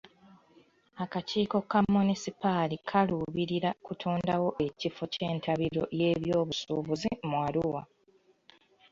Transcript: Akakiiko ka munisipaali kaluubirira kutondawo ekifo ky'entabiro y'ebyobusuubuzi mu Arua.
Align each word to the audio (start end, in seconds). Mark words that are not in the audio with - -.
Akakiiko 1.03 1.57
ka 1.69 1.79
munisipaali 1.93 2.75
kaluubirira 2.89 3.69
kutondawo 3.85 4.49
ekifo 4.67 5.03
ky'entabiro 5.13 5.83
y'ebyobusuubuzi 5.99 7.09
mu 7.29 7.35
Arua. 7.45 7.81